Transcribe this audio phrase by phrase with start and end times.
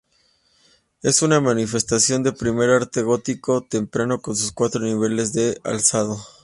[1.03, 6.17] Es una manifestación del primer arte gótico temprano con sus cuatro niveles en alzado.